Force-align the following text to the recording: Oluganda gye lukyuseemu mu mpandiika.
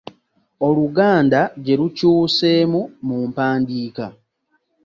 Oluganda 0.67 1.39
gye 1.63 1.75
lukyuseemu 1.79 2.81
mu 3.05 3.17
mpandiika. 3.29 4.05